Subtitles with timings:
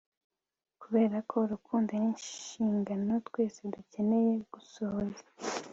[0.81, 5.25] kuberako urukundo ninshingano twese dukeneye gusohoza